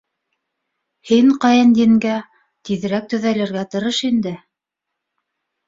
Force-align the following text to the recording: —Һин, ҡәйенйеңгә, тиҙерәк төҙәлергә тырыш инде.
—Һин, 1.09 1.29
ҡәйенйеңгә, 1.43 2.15
тиҙерәк 2.71 3.07
төҙәлергә 3.13 3.69
тырыш 3.77 4.03
инде. 4.11 4.35